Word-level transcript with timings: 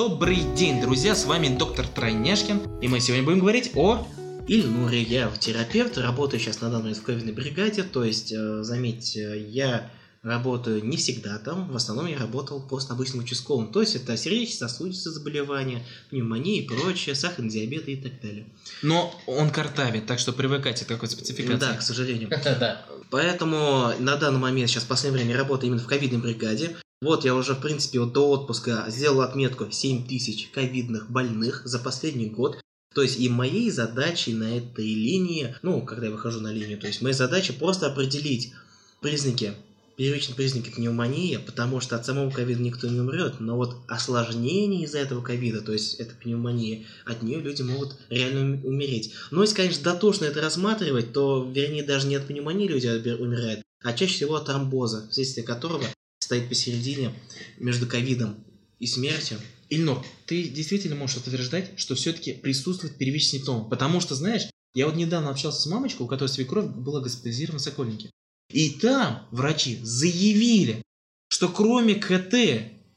Добрый 0.00 0.38
день, 0.56 0.80
друзья, 0.80 1.14
с 1.14 1.26
вами 1.26 1.54
доктор 1.54 1.86
Тройняшкин, 1.86 2.80
и 2.80 2.88
мы 2.88 3.00
сегодня 3.00 3.22
будем 3.22 3.40
говорить 3.40 3.72
о... 3.74 4.08
Ильнуре, 4.48 5.02
я 5.02 5.30
терапевт, 5.38 5.98
работаю 5.98 6.40
сейчас 6.40 6.62
на 6.62 6.70
данный 6.70 6.84
момент 6.84 6.96
в 6.96 7.02
ковидной 7.02 7.34
бригаде, 7.34 7.82
то 7.82 8.02
есть, 8.02 8.32
э, 8.32 8.62
заметьте, 8.62 9.38
я 9.50 9.90
работаю 10.22 10.82
не 10.82 10.96
всегда 10.96 11.38
там, 11.38 11.70
в 11.70 11.76
основном 11.76 12.06
я 12.06 12.18
работал 12.18 12.66
просто 12.66 12.94
обычным 12.94 13.24
участковым, 13.24 13.72
то 13.72 13.82
есть 13.82 13.94
это 13.94 14.16
сердечно-сосудистые 14.16 15.12
заболевания, 15.12 15.84
пневмония 16.08 16.62
и 16.62 16.66
прочее, 16.66 17.14
сахарный 17.14 17.50
диабет 17.50 17.86
и 17.86 17.96
так 17.96 18.22
далее. 18.22 18.46
Но 18.80 19.14
он 19.26 19.50
картавит, 19.50 20.06
так 20.06 20.18
что 20.18 20.32
привыкайте 20.32 20.86
к 20.86 20.88
такой 20.88 21.10
спецификации. 21.10 21.58
Да, 21.58 21.74
к 21.74 21.82
сожалению. 21.82 22.30
Да. 22.58 22.86
Поэтому 23.10 23.92
на 23.98 24.16
данный 24.16 24.38
момент, 24.38 24.70
сейчас 24.70 24.84
в 24.84 24.88
последнее 24.88 25.24
время 25.24 25.38
работаю 25.38 25.68
именно 25.68 25.84
в 25.84 25.86
ковидной 25.86 26.20
бригаде. 26.20 26.74
Вот 27.02 27.24
я 27.24 27.34
уже, 27.34 27.54
в 27.54 27.62
принципе, 27.62 28.00
вот 28.00 28.12
до 28.12 28.28
отпуска 28.30 28.84
сделал 28.88 29.22
отметку 29.22 29.70
7 29.70 30.06
тысяч 30.06 30.50
ковидных 30.52 31.10
больных 31.10 31.62
за 31.64 31.78
последний 31.78 32.26
год. 32.26 32.60
То 32.94 33.00
есть 33.00 33.18
и 33.18 33.28
моей 33.30 33.70
задачей 33.70 34.34
на 34.34 34.58
этой 34.58 34.84
линии, 34.84 35.54
ну, 35.62 35.80
когда 35.80 36.06
я 36.06 36.12
выхожу 36.12 36.40
на 36.40 36.52
линию, 36.52 36.78
то 36.78 36.88
есть 36.88 37.00
моя 37.00 37.14
задача 37.14 37.54
просто 37.54 37.86
определить 37.86 38.52
признаки, 39.00 39.54
первичные 39.96 40.34
признаки 40.34 40.70
пневмонии, 40.70 41.38
потому 41.38 41.80
что 41.80 41.96
от 41.96 42.04
самого 42.04 42.30
ковида 42.30 42.60
никто 42.60 42.86
не 42.86 43.00
умрет, 43.00 43.40
но 43.40 43.56
вот 43.56 43.76
осложнение 43.88 44.84
из-за 44.84 44.98
этого 44.98 45.22
ковида, 45.22 45.62
то 45.62 45.72
есть 45.72 45.94
это 45.94 46.14
пневмония, 46.16 46.84
от 47.06 47.22
нее 47.22 47.40
люди 47.40 47.62
могут 47.62 47.96
реально 48.10 48.40
ум- 48.40 48.64
умереть. 48.66 49.12
Но 49.30 49.40
если, 49.40 49.54
конечно, 49.54 49.84
дотошно 49.84 50.26
это 50.26 50.42
рассматривать, 50.42 51.14
то, 51.14 51.48
вернее, 51.50 51.84
даже 51.84 52.08
не 52.08 52.16
от 52.16 52.26
пневмонии 52.26 52.68
люди 52.68 52.88
умирают, 52.88 53.62
а 53.82 53.92
чаще 53.94 54.14
всего 54.14 54.34
от 54.34 54.46
тромбоза, 54.46 55.08
вследствие 55.10 55.46
которого 55.46 55.86
стоит 56.20 56.48
посередине 56.48 57.12
между 57.58 57.86
ковидом 57.86 58.44
и 58.78 58.86
смертью. 58.86 59.38
Ильнур, 59.68 60.04
ты 60.26 60.48
действительно 60.48 60.96
можешь 60.96 61.16
утверждать, 61.16 61.72
что 61.76 61.94
все-таки 61.94 62.32
присутствует 62.32 62.96
первичный 62.96 63.38
симптом? 63.38 63.68
Потому 63.68 64.00
что, 64.00 64.14
знаешь, 64.14 64.48
я 64.74 64.86
вот 64.86 64.96
недавно 64.96 65.30
общался 65.30 65.60
с 65.62 65.66
мамочкой, 65.66 66.06
у 66.06 66.08
которой 66.08 66.28
свекровь 66.28 66.66
была 66.66 67.00
госпитализирована 67.00 67.58
в 67.58 67.62
Сокольнике. 67.62 68.10
И 68.52 68.70
там 68.70 69.26
врачи 69.30 69.78
заявили, 69.82 70.82
что 71.28 71.48
кроме 71.48 71.94
КТ 71.94 72.34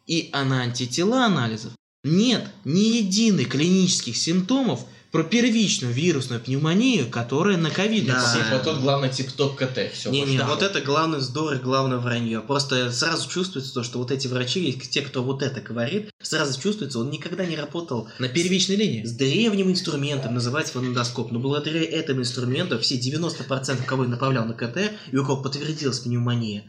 и 0.08 0.30
антитела 0.34 1.26
анализов 1.26 1.74
нет 2.04 2.48
ни 2.66 2.98
единой 2.98 3.46
клинических 3.46 4.18
симптомов 4.18 4.86
про 5.14 5.24
первичную 5.24 5.94
вирусную 5.94 6.42
пневмонию, 6.42 7.08
которая 7.08 7.56
на 7.56 7.70
ковид 7.70 8.08
Да. 8.08 8.34
Типа 8.34 8.58
тот 8.64 8.80
главный 8.80 9.10
тип-топ 9.10 9.56
КТ. 9.56 9.94
Все, 9.94 10.10
Не-не, 10.10 10.40
да. 10.40 10.48
вот 10.48 10.64
это 10.64 10.82
главный 10.82 11.20
вздор 11.20 11.54
и 11.54 11.60
главное 11.60 12.00
вранье. 12.00 12.42
Просто 12.42 12.92
сразу 12.92 13.30
чувствуется 13.30 13.76
то, 13.76 13.84
что 13.84 14.00
вот 14.00 14.10
эти 14.10 14.28
врачи, 14.28 14.74
те, 14.74 15.02
кто 15.04 15.22
вот 15.22 15.44
это 15.44 15.62
говорит, 15.62 16.10
сразу 16.20 16.60
чувствуется, 16.60 16.98
он 16.98 17.12
никогда 17.12 17.46
не 17.46 17.56
работал 17.56 18.10
На 18.18 18.28
первичной 18.28 18.76
линии. 18.76 19.06
с 19.06 19.12
древним 19.12 19.70
инструментом, 19.70 20.34
называется 20.34 20.74
фонендоскоп. 20.74 21.32
Но 21.32 21.38
благодаря 21.38 21.84
этому 21.84 22.22
инструменту 22.22 22.80
все 22.80 22.96
90% 22.96 23.86
кого 23.86 24.06
я 24.06 24.10
направлял 24.10 24.46
на 24.46 24.56
КТ, 24.56 24.94
и 25.12 25.16
у 25.16 25.24
кого 25.24 25.44
подтвердилась 25.44 26.00
пневмония, 26.00 26.64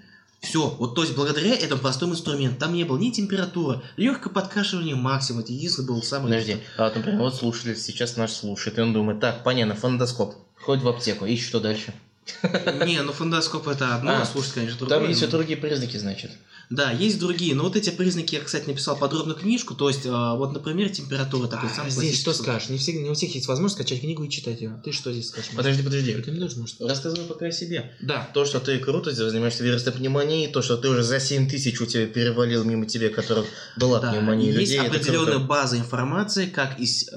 все, 0.45 0.69
вот 0.79 0.95
то 0.95 1.03
есть 1.03 1.15
благодаря 1.15 1.55
этому 1.55 1.81
простому 1.81 2.13
инструменту, 2.13 2.61
там 2.61 2.73
не 2.73 2.85
было 2.85 2.99
ни 2.99 3.11
температуры, 3.11 3.83
легкое 3.97 4.33
подкашивание 4.33 4.95
максимум, 4.95 5.41
это 5.41 5.53
единственное 5.53 5.89
был 5.89 6.03
самый... 6.03 6.31
Подожди, 6.31 6.59
а 6.77 6.93
например, 6.95 7.21
вот 7.21 7.35
слушатель 7.35 7.77
сейчас 7.77 8.17
наш 8.17 8.33
слушает, 8.33 8.79
и 8.79 8.83
он 8.83 8.93
думает, 8.93 9.21
так, 9.21 9.43
понятно, 9.43 9.75
фондоскоп, 9.75 10.35
ходит 10.57 10.85
в 10.85 10.89
аптеку, 10.89 11.27
ищет 11.27 11.49
что 11.49 11.61
дальше. 11.61 11.93
Не, 12.87 13.03
ну 13.03 13.13
фондоскоп 13.13 13.69
это 13.69 13.97
одно, 13.97 14.23
А, 14.23 14.25
слушай, 14.25 14.53
конечно, 14.55 14.79
другое. 14.79 14.99
Там 14.99 15.09
есть 15.09 15.21
все 15.21 15.29
другие 15.29 15.57
признаки, 15.59 15.97
значит. 15.97 16.31
Да, 16.71 16.91
есть 16.91 17.19
другие, 17.19 17.55
но 17.55 17.65
вот 17.65 17.77
эти 17.77 17.91
признаки 17.91 18.37
я, 18.37 18.41
кстати, 18.41 18.67
написал 18.67 18.97
подробную 18.97 19.37
книжку, 19.39 19.75
то 19.75 19.89
есть, 19.89 20.07
а, 20.07 20.35
вот, 20.35 20.55
например, 20.55 20.89
температура 20.89 21.47
такой 21.47 21.69
А 21.69 21.75
самый 21.75 21.91
здесь 21.91 22.19
что 22.19 22.33
скажешь? 22.33 22.71
Не, 22.71 22.79
всег- 22.79 23.03
не 23.03 23.11
у 23.11 23.15
всех 23.15 23.35
есть 23.35 23.47
возможность 23.49 23.75
скачать 23.79 24.01
книгу 24.01 24.25
и 24.25 24.31
читать 24.31 24.63
ее. 24.63 24.81
Ты 24.83 24.93
что 24.93 25.13
здесь 25.13 25.29
скажешь? 25.29 25.51
Подожди, 25.55 25.83
подожди. 25.83 26.15
Рекомендуешь, 26.15 26.57
может? 26.57 26.81
Рассказывай 26.81 27.27
пока 27.27 27.47
о 27.47 27.53
себе. 27.53 27.93
Да. 28.01 28.31
То, 28.33 28.47
что 28.47 28.61
ты 28.61 28.79
круто 28.79 29.13
занимаешься 29.13 29.63
вирусной 29.63 29.93
пневмонией, 29.93 30.51
то, 30.51 30.63
что 30.63 30.79
ты 30.79 30.89
уже 30.89 31.03
за 31.03 31.21
7 31.21 31.51
тысяч 31.51 31.79
у 31.83 31.87
тебя 31.87 32.07
перевалил 32.07 32.65
мимо 32.65 32.87
тебе, 32.87 33.11
которых 33.11 33.45
была 33.77 34.01
Да, 34.01 34.13
пневмония 34.13 34.47
есть 34.47 34.59
людей, 34.73 34.79
это 34.79 34.97
определенная 34.97 35.33
круто. 35.33 35.47
база 35.47 35.77
информации, 35.77 36.47
как 36.47 36.81
из, 36.81 37.09
э, 37.13 37.15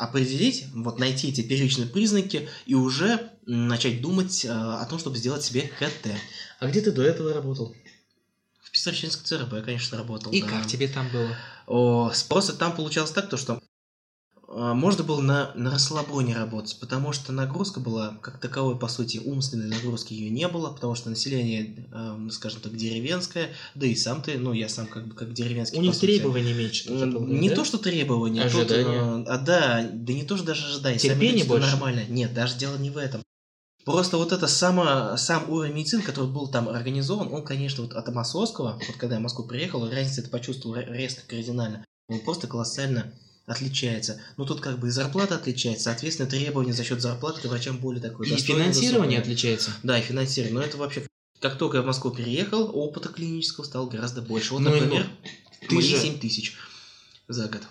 определить, 0.00 0.64
вот 0.74 0.98
найти 0.98 1.28
эти 1.28 1.42
первичные 1.42 1.86
признаки 1.86 2.48
и 2.66 2.74
уже 2.74 3.20
начать 3.48 4.02
думать 4.02 4.44
э, 4.44 4.50
о 4.50 4.84
том, 4.84 4.98
чтобы 4.98 5.16
сделать 5.16 5.42
себе 5.42 5.62
КТ. 5.78 6.10
А 6.60 6.66
где 6.66 6.82
ты 6.82 6.92
до 6.92 7.02
этого 7.02 7.32
работал? 7.32 7.74
В 8.62 8.70
Писарчинском 8.70 9.24
ЦРБ 9.24 9.54
я, 9.54 9.62
конечно, 9.62 9.96
работал. 9.96 10.30
И 10.30 10.42
да. 10.42 10.48
как 10.48 10.66
тебе 10.66 10.86
там 10.86 11.08
было? 11.10 11.34
О, 11.66 12.12
просто 12.28 12.52
там 12.52 12.76
получалось 12.76 13.10
так, 13.10 13.30
то, 13.30 13.38
что 13.38 13.62
э, 14.48 14.72
можно 14.74 15.02
было 15.02 15.22
на, 15.22 15.52
на 15.54 15.70
расслабоне 15.70 16.36
работать, 16.36 16.78
потому 16.78 17.14
что 17.14 17.32
нагрузка 17.32 17.80
была, 17.80 18.18
как 18.20 18.38
таковой, 18.38 18.78
по 18.78 18.88
сути, 18.88 19.22
умственной 19.24 19.68
нагрузки 19.68 20.12
ее 20.12 20.28
не 20.28 20.46
было, 20.46 20.70
потому 20.70 20.94
что 20.94 21.08
население, 21.08 21.88
э, 21.90 22.28
скажем 22.30 22.60
так, 22.60 22.76
деревенское, 22.76 23.54
да 23.74 23.86
и 23.86 23.94
сам 23.94 24.20
ты, 24.20 24.36
ну, 24.36 24.52
я 24.52 24.68
сам 24.68 24.86
как 24.86 25.08
бы 25.08 25.14
как 25.14 25.32
деревенский. 25.32 25.78
У 25.78 25.82
них 25.82 25.94
сути. 25.94 26.04
требований 26.04 26.52
меньше. 26.52 26.88
Полагаю, 26.88 27.26
Не 27.26 27.48
да? 27.48 27.54
то, 27.54 27.64
что 27.64 27.78
требования, 27.78 28.42
тут, 28.50 28.70
Ожидания. 28.70 29.22
э, 29.22 29.24
а 29.26 29.38
да, 29.38 29.88
да 29.90 30.12
не 30.12 30.24
то, 30.24 30.36
что 30.36 30.44
даже 30.44 30.66
ожидания. 30.66 30.98
Терпение 30.98 31.46
больше? 31.46 31.70
Нормально. 31.70 32.04
Нет, 32.10 32.34
даже 32.34 32.58
дело 32.58 32.76
не 32.76 32.90
в 32.90 32.98
этом. 32.98 33.22
Просто 33.92 34.16
вот 34.18 34.32
это 34.32 34.46
само, 34.46 35.16
сам 35.16 35.48
уровень 35.50 35.74
медицины, 35.74 36.02
который 36.02 36.30
был 36.30 36.48
там 36.48 36.68
организован, 36.68 37.32
он, 37.32 37.44
конечно, 37.44 37.82
вот 37.84 37.92
от 37.94 38.08
Московского, 38.14 38.80
вот 38.86 38.96
когда 38.96 39.14
я 39.16 39.20
в 39.20 39.22
Москву 39.22 39.44
приехал, 39.44 39.88
разница 39.88 40.20
это 40.20 40.30
почувствовал 40.30 40.76
ре- 40.76 40.86
резко, 40.88 41.22
кардинально. 41.26 41.84
Он 42.08 42.20
просто 42.20 42.46
колоссально 42.46 43.12
отличается. 43.46 44.20
Ну, 44.36 44.44
тут 44.44 44.60
как 44.60 44.78
бы 44.78 44.88
и 44.88 44.90
зарплата 44.90 45.34
отличается, 45.36 45.84
соответственно, 45.84 46.28
требования 46.28 46.72
за 46.74 46.84
счет 46.84 47.00
зарплаты 47.00 47.40
к 47.40 47.44
врачам 47.46 47.78
более 47.78 48.02
такое. 48.02 48.26
И 48.28 48.36
финансирование 48.36 49.18
высокое. 49.18 49.20
отличается. 49.20 49.70
Да, 49.82 49.98
и 49.98 50.02
финансирование. 50.02 50.58
Но 50.60 50.64
это 50.66 50.76
вообще... 50.76 51.06
Как 51.40 51.56
только 51.56 51.78
я 51.78 51.82
в 51.82 51.86
Москву 51.86 52.10
переехал, 52.10 52.70
опыта 52.76 53.08
клинического 53.10 53.64
стало 53.64 53.88
гораздо 53.88 54.20
больше. 54.22 54.52
Вот, 54.54 54.60
Ну, 54.60 54.74
и 54.74 54.80
например, 54.80 55.06
ты 55.68 55.74
мои 55.76 55.84
же- 55.84 55.98
7 55.98 56.18
тысяч 56.18 56.56
за 57.28 57.46
год. 57.48 57.62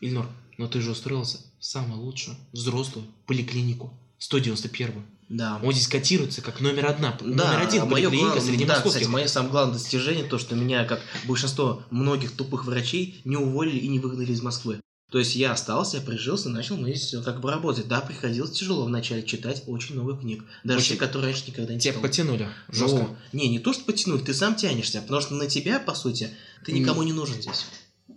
Ильнур, 0.00 0.26
но 0.58 0.66
ты 0.68 0.80
же 0.80 0.90
устроился 0.90 1.38
в 1.60 1.64
самую 1.64 2.00
лучшую 2.02 2.36
взрослую 2.52 3.06
поликлинику. 3.26 3.92
191 4.22 5.04
Да. 5.28 5.60
Он 5.64 5.72
здесь 5.72 5.88
котируется 5.88 6.42
как 6.42 6.60
номер 6.60 6.86
одна. 6.86 7.18
Да, 7.20 7.26
номер 7.52 7.66
один 7.66 7.82
а 7.82 7.86
поликлиника 7.86 8.32
глав- 8.34 8.44
среди 8.44 8.64
да, 8.64 8.74
московских. 8.74 9.00
кстати, 9.02 9.12
мое 9.12 9.26
самое 9.26 9.50
главное 9.50 9.74
достижение, 9.74 10.24
то, 10.24 10.38
что 10.38 10.54
меня, 10.54 10.84
как 10.84 11.00
большинство 11.24 11.82
многих 11.90 12.32
тупых 12.32 12.64
врачей, 12.64 13.20
не 13.24 13.36
уволили 13.36 13.78
и 13.78 13.88
не 13.88 13.98
выгнали 13.98 14.30
из 14.32 14.40
Москвы. 14.42 14.80
То 15.10 15.18
есть 15.18 15.34
я 15.36 15.52
остался, 15.52 15.96
я 15.98 16.02
прижился, 16.02 16.48
начал 16.48 16.76
мы 16.76 16.94
здесь 16.94 17.14
как 17.24 17.40
бы 17.40 17.50
работать. 17.50 17.86
Да, 17.88 18.00
приходилось 18.00 18.52
тяжело 18.52 18.84
вначале 18.84 19.22
читать 19.24 19.62
очень 19.66 19.94
много 19.94 20.16
книг. 20.16 20.44
Даже 20.64 20.78
Очень. 20.78 20.92
те, 20.94 20.98
которые 20.98 21.32
раньше 21.32 21.50
никогда 21.50 21.74
не 21.74 21.80
Тебя 21.80 21.92
читал. 21.92 22.02
потянули 22.02 22.48
Ну, 22.68 22.74
жестко. 22.74 23.08
не, 23.32 23.48
не 23.48 23.58
то, 23.58 23.72
что 23.74 23.84
потянуть, 23.84 24.24
ты 24.24 24.32
сам 24.32 24.54
тянешься, 24.54 25.02
потому 25.02 25.20
что 25.20 25.34
на 25.34 25.46
тебя, 25.48 25.80
по 25.80 25.94
сути, 25.94 26.30
ты 26.64 26.72
никому 26.72 27.02
не 27.02 27.12
нужен 27.12 27.42
здесь. 27.42 27.66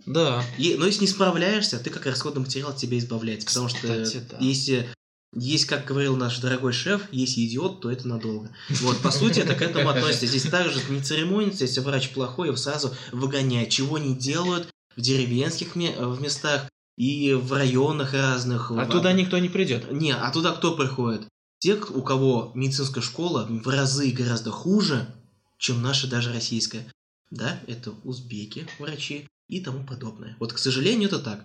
Да. 0.06 0.42
И- 0.56 0.76
но 0.78 0.86
если 0.86 1.02
не 1.02 1.06
справляешься, 1.08 1.78
ты 1.78 1.90
как 1.90 2.06
расходный 2.06 2.40
материал 2.42 2.70
от 2.70 2.76
тебя 2.76 2.96
избавляется. 2.98 3.46
Потому 3.48 3.68
что 3.68 3.78
Кстати, 3.78 4.22
да. 4.30 4.36
если 4.40 4.88
есть, 5.34 5.66
как 5.66 5.84
говорил 5.84 6.16
наш 6.16 6.38
дорогой 6.38 6.72
шеф, 6.72 7.02
если 7.12 7.44
идиот, 7.46 7.80
то 7.80 7.90
это 7.90 8.08
надолго. 8.08 8.50
Вот, 8.68 8.98
по 8.98 9.10
сути, 9.10 9.40
это 9.40 9.54
к 9.54 9.62
этому 9.62 9.90
относится. 9.90 10.26
Здесь 10.26 10.44
также 10.44 10.80
не 10.88 11.02
церемонится, 11.02 11.64
если 11.64 11.80
врач 11.80 12.10
плохой, 12.10 12.48
его 12.48 12.56
сразу 12.56 12.94
выгоняют. 13.12 13.70
Чего 13.70 13.98
не 13.98 14.14
делают 14.14 14.68
в 14.96 15.00
деревенских 15.00 15.74
в 15.76 16.20
местах 16.20 16.68
и 16.96 17.34
в 17.34 17.52
районах 17.52 18.14
разных. 18.14 18.70
А 18.70 18.84
В- 18.84 18.90
туда 18.90 19.12
никто 19.12 19.38
не 19.38 19.48
придет. 19.48 19.90
Не, 19.92 20.12
а 20.14 20.30
туда 20.30 20.52
кто 20.52 20.74
приходит? 20.76 21.28
Те, 21.58 21.74
у 21.74 22.02
кого 22.02 22.52
медицинская 22.54 23.02
школа 23.02 23.46
в 23.48 23.68
разы 23.68 24.10
гораздо 24.10 24.50
хуже, 24.50 25.06
чем 25.58 25.82
наша 25.82 26.06
даже 26.06 26.32
российская. 26.32 26.86
Да, 27.30 27.58
это 27.66 27.92
узбеки, 28.04 28.66
врачи 28.78 29.26
и 29.48 29.60
тому 29.60 29.84
подобное. 29.84 30.36
Вот, 30.38 30.52
к 30.52 30.58
сожалению, 30.58 31.08
это 31.08 31.18
так. 31.18 31.44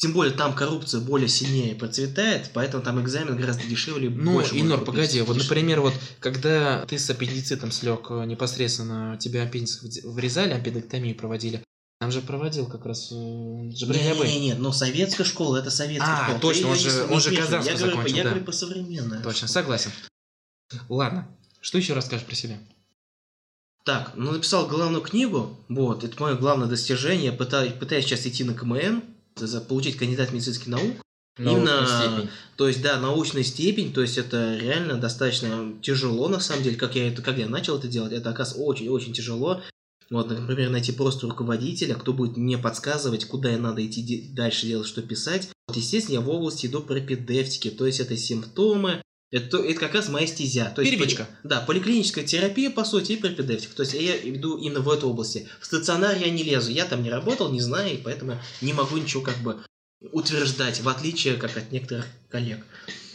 Тем 0.00 0.14
более 0.14 0.32
там 0.34 0.54
коррупция 0.54 1.02
более 1.02 1.28
сильнее 1.28 1.74
процветает, 1.74 2.50
поэтому 2.54 2.82
там 2.82 3.02
экзамен 3.02 3.36
гораздо 3.36 3.64
дешевле. 3.64 4.08
Ну, 4.08 4.42
купить. 4.42 4.84
погоди, 4.86 5.20
вот, 5.20 5.36
например, 5.36 5.82
вот 5.82 5.92
когда 6.20 6.86
ты 6.86 6.98
с 6.98 7.10
аппендицитом 7.10 7.70
слег 7.70 8.06
э, 8.08 8.24
непосредственно, 8.24 9.18
тебе 9.20 9.42
аппендикс 9.42 9.82
вырезали, 10.04 10.52
аппендэктомию 10.54 11.14
проводили, 11.14 11.62
там 12.00 12.10
же 12.12 12.22
проводил 12.22 12.64
как 12.66 12.86
раз 12.86 13.08
э, 13.12 13.68
Джабриль 13.74 14.10
Абэй. 14.12 14.26
Не-не-не, 14.32 14.54
но 14.54 14.72
советская 14.72 15.26
школа, 15.26 15.58
это 15.58 15.70
советская 15.70 16.16
А, 16.18 16.24
школа. 16.24 16.38
точно, 16.40 16.62
Ты 16.62 16.68
он 16.68 16.76
же- 16.78 16.88
не- 16.90 17.00
он 17.02 17.10
не 17.10 17.20
же. 17.20 17.36
Казанскую 17.36 17.62
Я 17.64 17.76
говорю, 17.78 17.90
закончил, 17.96 18.16
Я 18.16 18.22
да. 18.24 18.30
говорю 18.30 18.44
по 18.46 18.52
современному. 18.52 19.22
Точно, 19.22 19.48
согласен. 19.48 19.90
Ладно, 20.88 21.28
что 21.60 21.76
еще 21.76 21.92
расскажешь 21.92 22.24
про 22.24 22.34
себя? 22.34 22.58
Так, 23.84 24.12
ну 24.14 24.32
написал 24.32 24.66
главную 24.66 25.02
книгу, 25.02 25.58
вот, 25.68 26.04
это 26.04 26.22
мое 26.22 26.36
главное 26.36 26.68
достижение, 26.68 27.32
пытаюсь, 27.32 27.72
пытаюсь 27.74 28.06
сейчас 28.06 28.26
идти 28.26 28.44
на 28.44 28.54
КМН, 28.54 29.02
получить 29.68 29.96
кандидат 29.96 30.32
медицинских 30.32 30.66
наук, 30.68 30.96
Научная 31.38 31.78
Именно- 31.78 31.86
степень. 31.86 32.30
то 32.56 32.68
есть, 32.68 32.82
да, 32.82 33.00
научная 33.00 33.44
степень, 33.44 33.92
то 33.94 34.02
есть 34.02 34.18
это 34.18 34.58
реально 34.60 34.94
достаточно 34.98 35.72
тяжело, 35.80 36.28
на 36.28 36.40
самом 36.40 36.64
деле, 36.64 36.76
как 36.76 36.96
я, 36.96 37.08
это, 37.08 37.22
как 37.22 37.38
я 37.38 37.48
начал 37.48 37.78
это 37.78 37.88
делать, 37.88 38.12
это, 38.12 38.30
оказывается, 38.30 38.62
очень-очень 38.62 39.12
тяжело, 39.12 39.62
Вот, 40.10 40.28
например, 40.28 40.70
найти 40.70 40.90
просто 40.90 41.28
руководителя, 41.28 41.94
кто 41.94 42.12
будет 42.12 42.36
мне 42.36 42.58
подсказывать, 42.58 43.26
куда 43.26 43.48
я 43.50 43.58
надо 43.58 43.86
идти 43.86 44.28
дальше 44.34 44.66
делать, 44.66 44.88
что 44.88 45.02
писать. 45.02 45.48
Вот, 45.68 45.76
естественно, 45.76 46.14
я 46.14 46.20
в 46.20 46.28
области 46.28 46.66
иду 46.66 46.80
пропедевтики, 46.80 47.70
то 47.70 47.86
есть 47.86 48.00
это 48.00 48.16
симптомы, 48.16 49.02
это, 49.30 49.58
это 49.58 49.78
как 49.80 49.94
раз 49.94 50.08
моя 50.08 50.26
стезя. 50.26 50.72
То 50.74 50.82
есть 50.82 50.92
Первичка. 50.96 51.24
поли- 51.24 51.36
да, 51.44 51.60
поликлиническая 51.60 52.24
терапия, 52.24 52.70
по 52.70 52.84
сути, 52.84 53.12
и 53.12 53.16
пропедевтика. 53.16 53.74
То 53.76 53.82
есть 53.82 53.94
я 53.94 54.16
иду 54.16 54.58
именно 54.58 54.80
в 54.80 54.90
эту 54.90 55.08
области. 55.08 55.48
В 55.60 55.66
стационар 55.66 56.16
я 56.16 56.30
не 56.30 56.42
лезу, 56.42 56.70
я 56.70 56.84
там 56.84 57.02
не 57.02 57.10
работал, 57.10 57.50
не 57.52 57.60
знаю, 57.60 57.94
и 57.94 57.96
поэтому 57.96 58.38
не 58.60 58.72
могу 58.72 58.96
ничего 58.96 59.22
как 59.22 59.36
бы 59.38 59.62
утверждать, 60.12 60.80
в 60.80 60.88
отличие 60.88 61.34
как 61.34 61.56
от 61.56 61.70
некоторых 61.70 62.06
коллег. 62.28 62.64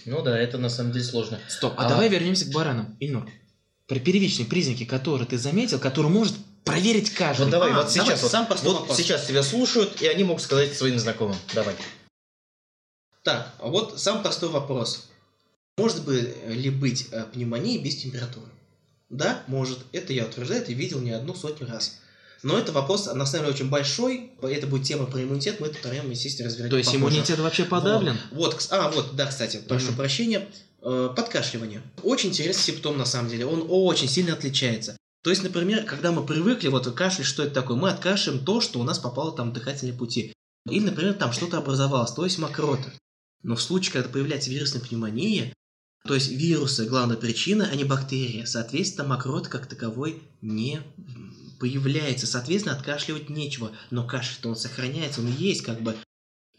Ну 0.06 0.22
да, 0.22 0.38
это 0.38 0.58
на 0.58 0.70
самом 0.70 0.92
деле 0.92 1.04
сложно. 1.04 1.40
Стоп, 1.48 1.74
а, 1.78 1.86
А- 1.86 1.90
давай 1.90 2.10
вернемся 2.10 2.46
к 2.46 2.50
баранам. 2.54 2.96
Ильнур, 3.00 3.28
про 3.88 4.00
первичные 4.00 4.46
признаки, 4.46 4.86
которые 4.86 5.28
ты 5.28 5.38
заметил, 5.38 5.80
которые 5.80 6.12
может 6.12 6.36
проверить 6.64 7.10
каждый. 7.12 7.42
Вот 7.44 7.50
давай, 7.52 7.72
А, 7.72 7.82
вот 7.82 7.92
сейчас, 7.92 8.06
давай, 8.06 8.22
вот, 8.22 8.32
сам 8.32 8.46
простой 8.48 8.72
вот 8.72 8.80
вопрос. 8.82 8.98
сейчас 8.98 9.26
тебя 9.26 9.44
слушают, 9.44 10.02
и 10.02 10.08
они 10.08 10.24
могут 10.24 10.44
сказать 10.44 10.76
своим 10.76 10.98
знакомым. 11.00 11.36
Давай. 11.54 11.76
Так, 13.24 13.54
а 13.60 13.68
вот 13.68 14.00
сам 14.00 14.22
простой 14.22 14.50
вопрос. 14.50 15.10
Может 15.78 16.06
бы 16.06 16.34
ли 16.48 16.70
быть 16.70 17.08
э, 17.12 17.26
пневмония 17.34 17.82
без 17.82 17.98
температуры? 17.98 18.48
Да, 19.10 19.44
может. 19.48 19.80
Это 19.92 20.14
я 20.14 20.26
утверждаю, 20.26 20.62
это 20.62 20.72
видел 20.72 21.00
не 21.00 21.12
одну 21.12 21.36
сотню 21.36 21.68
раз. 21.68 22.00
Но 22.44 22.58
это 22.58 22.72
вопрос, 22.72 23.08
на 23.08 23.26
самом 23.26 23.46
деле, 23.46 23.56
очень 23.56 23.70
большой. 23.70 24.32
Это 24.42 24.68
будет 24.68 24.84
тема 24.84 25.06
про 25.06 25.22
иммунитет, 25.22 25.60
мы 25.60 25.68
эту 25.68 25.82
тему, 25.82 26.12
естественно, 26.12 26.48
разберем 26.50 26.70
То 26.70 26.78
есть 26.78 26.92
попозже. 26.92 27.14
иммунитет 27.16 27.40
вообще 27.40 27.66
подавлен? 27.66 28.18
Вот, 28.32 28.54
вот, 28.54 28.68
а, 28.72 28.90
вот, 28.92 29.16
да, 29.16 29.26
кстати, 29.26 29.62
прошу 29.68 29.88
Мгм. 29.88 29.96
прощения. 29.98 30.48
Э, 30.82 31.10
Подкашливание. 31.16 31.82
Очень 32.04 32.30
интересный 32.30 32.62
симптом, 32.64 32.98
на 32.98 33.06
самом 33.06 33.30
деле. 33.30 33.46
Он 33.48 33.66
очень 33.68 34.08
сильно 34.08 34.34
отличается. 34.34 34.96
То 35.24 35.32
есть, 35.32 35.42
например, 35.42 35.84
когда 35.86 36.12
мы 36.12 36.24
привыкли, 36.24 36.68
вот 36.68 36.86
кашель, 36.94 37.24
что 37.26 37.42
это 37.44 37.56
такое? 37.56 37.76
Мы 37.76 37.90
откашляем 37.90 38.46
то, 38.46 38.62
что 38.62 38.80
у 38.80 38.84
нас 38.84 39.00
попало 39.00 39.36
там 39.36 39.50
в 39.50 39.54
дыхательные 39.54 39.98
пути. 39.98 40.32
Или, 40.70 40.86
например, 40.86 41.16
там 41.16 41.32
что-то 41.34 41.58
образовалось, 41.58 42.12
то 42.12 42.24
есть 42.24 42.38
мокрота. 42.38 42.92
Но 43.42 43.56
в 43.56 43.62
случае, 43.62 43.94
когда 43.94 44.10
появляется 44.10 44.52
вирусная 44.52 44.82
пневмония, 44.82 45.52
то 46.06 46.14
есть 46.14 46.30
вирусы– 46.30 46.86
главная 46.90 47.18
причина, 47.18 47.68
а 47.72 47.76
не 47.76 47.84
бактерия. 47.84 48.46
Соответственно, 48.46 49.08
мокрота 49.08 49.50
как 49.50 49.66
таковой 49.66 50.22
не 50.42 50.82
появляется. 51.60 52.28
Соответственно, 52.28 52.76
откашливать 52.76 53.30
нечего. 53.30 53.72
Но 53.90 54.06
кашель-то 54.06 54.50
он 54.50 54.56
сохраняется, 54.56 55.22
он 55.22 55.32
есть 55.32 55.64
как 55.64 55.82
бы 55.82 55.96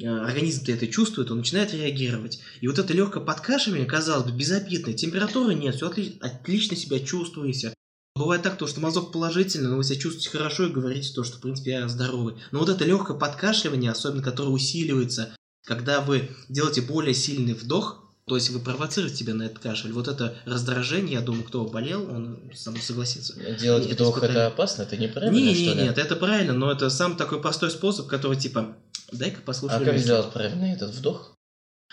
э, 0.01 0.07
организм-то 0.07 0.73
это 0.73 0.89
чувствует, 0.89 1.31
он 1.31 1.39
начинает 1.39 1.73
реагировать. 1.73 2.41
И 2.61 2.67
вот 2.67 2.81
это 2.81 2.93
легкое 2.93 3.23
подкашивание, 3.23 3.87
казалось 3.87 4.29
бы, 4.29 4.37
безобидное. 4.37 4.95
Температуры 4.95 5.55
нет, 5.55 5.77
все 5.77 5.93
отлично 6.21 6.77
себя 6.77 6.99
чувствуете. 6.99 7.73
Бывает 8.17 8.43
так, 8.43 8.57
то, 8.59 8.67
что 8.67 8.81
мазок 8.81 9.13
положительный, 9.13 9.69
но 9.69 9.77
вы 9.77 9.85
себя 9.85 10.01
чувствуете 10.01 10.31
хорошо 10.31 10.67
и 10.67 10.73
говорите 10.73 11.13
то, 11.15 11.23
что, 11.23 11.37
в 11.37 11.41
принципе, 11.41 11.73
я 11.73 11.89
здоровый. 11.89 12.35
Но 12.51 12.59
вот 12.59 12.71
это 12.71 12.85
легкое 12.85 13.17
подкашливание, 13.17 13.93
особенно 13.93 14.23
которое 14.23 14.51
усиливается, 14.51 15.37
когда 15.65 16.01
вы 16.01 16.31
делаете 16.49 16.81
более 16.81 17.15
сильный 17.15 17.53
вдох, 17.53 18.06
то 18.29 18.35
есть 18.35 18.51
вы 18.51 18.59
провоцируете 18.59 19.17
себя 19.19 19.35
на 19.35 19.45
этот 19.45 19.61
кашель. 19.61 19.93
Вот 19.93 20.09
это 20.09 20.35
раздражение, 20.47 21.15
я 21.15 21.21
думаю, 21.21 21.45
кто 21.45 21.65
болел, 21.65 22.11
он 22.11 22.51
со 22.55 22.71
мной 22.73 22.83
согласится. 22.83 23.35
Делать 23.57 23.85
Нет, 23.87 23.95
вдох 23.95 24.17
испытание. 24.17 24.37
это 24.37 24.47
опасно, 24.49 24.83
это 24.83 24.97
неправильно, 24.97 25.37
Не, 25.37 25.55
что 25.55 25.75
ли? 25.75 25.83
нет, 25.85 25.97
это 25.99 26.17
правильно, 26.17 26.53
но 26.53 26.73
это 26.73 26.91
самый 26.91 27.17
такой 27.17 27.41
простой 27.41 27.71
способ, 27.71 28.09
который 28.09 28.37
типа, 28.37 28.75
дай-ка 29.13 29.39
А 29.39 29.43
послушай. 29.47 29.75
как 29.79 29.83
легкие». 29.87 30.03
сделать 30.03 30.33
правильно 30.33 30.65
этот 30.73 30.91
вдох? 30.91 31.35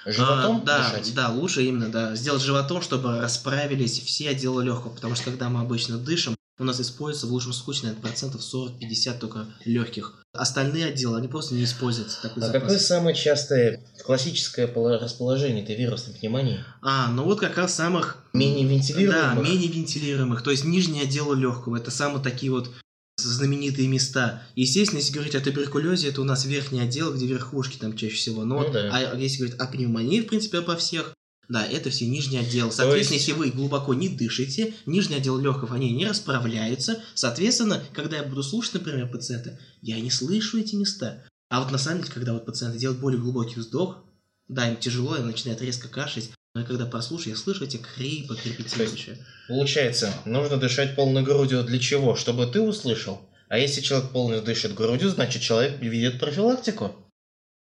А, 0.06 0.12
Животом 0.12 0.66
да, 0.66 0.80
дышать? 0.90 1.14
да, 1.14 1.30
лучше 1.30 1.64
именно, 1.66 1.90
да. 1.92 2.16
Сделать 2.16 2.42
животом, 2.42 2.82
чтобы 2.82 3.22
расправились 3.22 4.00
все 4.02 4.30
отделы 4.30 4.64
легкого. 4.66 4.94
Потому 4.94 5.16
что 5.16 5.26
когда 5.26 5.50
мы 5.50 5.62
обычно 5.62 5.98
дышим, 6.00 6.36
у 6.64 6.66
нас 6.68 6.82
используется 6.82 7.28
в 7.28 7.32
лучшем 7.32 7.54
случае, 7.54 7.84
наверное, 7.90 8.02
процентов 8.10 8.42
40-50 8.42 9.20
только 9.20 9.46
легких. 9.66 10.16
Остальные 10.34 10.86
отделы, 10.88 11.18
они 11.18 11.28
просто 11.28 11.54
не 11.54 11.64
используются. 11.64 12.22
Такой 12.22 12.42
А 12.42 12.48
запас. 12.48 12.62
какое 12.62 12.80
самое 12.80 13.16
частое 13.16 13.86
классическое 14.04 14.68
поло- 14.68 14.98
расположение 14.98 15.64
этой 15.64 15.76
вирусной 15.76 16.16
пневмонии? 16.16 16.64
А, 16.82 17.12
ну 17.12 17.24
вот 17.24 17.40
как 17.40 17.58
раз 17.58 17.76
самых... 17.76 18.18
Менее 18.34 18.66
Да, 18.68 18.74
вентилируемых? 18.74 19.44
менее 19.48 19.68
вентилируемых. 19.72 20.42
То 20.42 20.50
есть 20.52 20.66
нижние 20.66 21.04
отделы 21.04 21.36
легкого. 21.36 21.78
Это 21.78 21.92
самые 21.92 22.24
такие 22.24 22.52
вот 22.52 22.72
знаменитые 23.18 23.88
места. 23.88 24.42
Естественно, 24.56 25.00
если 25.00 25.14
говорить 25.14 25.36
о 25.36 25.42
туберкулезе, 25.42 26.10
это 26.10 26.22
у 26.22 26.24
нас 26.24 26.46
верхний 26.46 26.80
отдел, 26.80 27.14
где 27.14 27.28
верхушки 27.28 27.78
там 27.78 27.96
чаще 27.96 28.16
всего. 28.16 28.44
Но 28.44 28.60
Ну 28.64 28.72
да. 28.74 28.90
а 28.92 29.16
если 29.16 29.38
говорить 29.40 29.60
о 29.60 29.68
пневмонии, 29.68 30.22
в 30.22 30.28
принципе, 30.28 30.60
обо 30.60 30.76
всех, 30.76 31.14
да, 31.54 31.66
это 31.66 31.92
все 31.92 32.08
нижний 32.08 32.40
отдел. 32.40 32.72
Соответственно, 32.72 33.16
есть- 33.18 33.28
если 33.28 33.40
вы 33.40 33.52
глубоко 33.52 33.94
не 33.94 34.10
дышите, 34.10 34.74
нижний 34.88 35.18
отдел 35.18 35.38
легких, 35.38 35.72
они 35.72 35.92
не 35.92 36.08
расправляются. 36.08 37.02
Соответственно, 37.14 37.84
когда 37.94 38.18
я 38.18 38.24
буду 38.24 38.42
слушать, 38.42 38.74
например, 38.74 39.08
пациента, 39.10 39.60
я 39.82 40.00
не 40.00 40.10
слышу 40.10 40.60
эти 40.60 40.76
места. 40.76 41.24
А 41.50 41.62
вот 41.62 41.72
на 41.72 41.78
самом 41.78 42.00
деле, 42.02 42.12
когда 42.12 42.34
вот 42.34 42.48
пациенты 42.48 42.80
делают 42.80 43.00
более 43.00 43.22
глубокий 43.22 43.60
вздох, 43.60 44.04
да, 44.48 44.68
им 44.68 44.78
тяжело, 44.78 45.16
им 45.16 45.28
начинает 45.28 45.62
резко 45.62 45.88
кашлять, 45.88 46.32
но 46.56 46.62
я 46.62 46.68
когда 46.68 46.88
прослушаю, 46.88 47.36
я 47.36 47.38
слышу 47.40 47.64
эти 47.66 47.78
хрипы, 47.78 48.36
крепетирующие. 48.36 49.24
Получается, 49.48 50.12
нужно 50.26 50.58
дышать 50.58 50.96
полной 50.96 51.22
грудью 51.22 51.64
для 51.64 51.78
чего? 51.78 52.16
Чтобы 52.16 52.48
ты 52.48 52.62
услышал. 52.62 53.22
А 53.48 53.60
если 53.60 53.82
человек 53.82 54.10
полностью 54.10 54.44
дышит 54.46 54.74
грудью, 54.74 55.10
значит 55.10 55.44
человек 55.44 55.80
ведет 55.80 56.20
профилактику. 56.20 56.96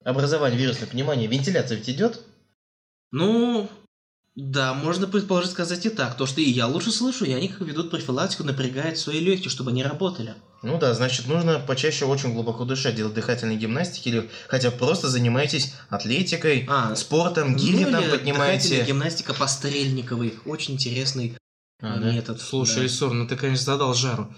Образование 0.05 0.59
вирусной 0.59 0.89
пневмонии. 0.89 1.29
Вентиляция 1.29 1.79
ведь 1.79 1.89
идет? 1.89 2.21
Ну, 3.13 3.69
да, 4.35 4.75
можно 4.75 5.07
предположить 5.07 5.53
сказать 5.53 5.87
и 5.87 5.89
так. 5.91 6.17
То, 6.17 6.27
что 6.27 6.41
и 6.41 6.51
я 6.51 6.67
лучше 6.67 6.93
слышу, 6.93 7.25
и 7.25 7.33
они 7.33 7.49
как 7.49 7.61
ведут 7.67 7.91
профилактику, 7.91 8.45
напрягают 8.45 8.99
свои 8.99 9.19
легкие, 9.19 9.49
чтобы 9.49 9.71
они 9.71 9.83
работали. 9.83 10.35
Ну 10.63 10.79
да, 10.79 10.93
значит, 10.95 11.27
нужно 11.27 11.59
почаще 11.59 12.05
очень 12.05 12.33
глубоко 12.35 12.65
дышать, 12.65 12.97
делать 12.97 13.15
дыхательные 13.15 13.57
гимнастики 13.57 14.09
или 14.09 14.31
хотя 14.49 14.71
просто 14.71 15.09
занимайтесь 15.09 15.75
атлетикой, 15.89 16.67
А, 16.69 16.95
спортом, 16.97 17.57
гири 17.57 17.85
ну, 17.85 17.93
там 17.93 18.11
поднимаете. 18.11 18.63
дыхательная 18.69 18.87
гимнастика 18.87 19.35
пострельниковой. 19.35 20.35
Очень 20.45 20.75
интересный 20.75 21.37
А, 21.81 21.99
да? 21.99 22.13
метод. 22.13 22.41
Слушай, 22.41 22.77
да. 22.77 22.83
Ильсур, 22.85 23.13
ну 23.13 23.27
ты, 23.27 23.37
конечно, 23.37 23.65
задал 23.65 23.95
жару. 23.95 24.35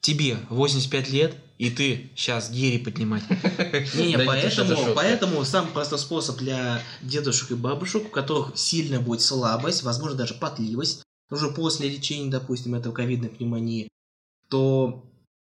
Тебе 0.00 0.38
85 0.48 1.10
лет, 1.10 1.36
и 1.58 1.70
ты 1.70 2.10
сейчас 2.16 2.50
гири 2.50 2.78
поднимать. 2.78 3.22
Не, 3.94 4.16
поэтому, 4.16 4.94
поэтому 4.94 5.44
самый 5.44 5.72
простой 5.72 5.98
способ 5.98 6.38
для 6.38 6.82
дедушек 7.02 7.50
и 7.50 7.54
бабушек, 7.54 8.06
у 8.06 8.08
которых 8.08 8.56
сильно 8.56 9.00
будет 9.00 9.20
слабость, 9.20 9.82
возможно, 9.82 10.16
даже 10.16 10.34
потливость, 10.34 11.02
уже 11.30 11.50
после 11.50 11.90
лечения, 11.90 12.30
допустим, 12.30 12.74
этого 12.74 12.94
ковидной 12.94 13.28
пневмонии, 13.28 13.88
то 14.48 15.04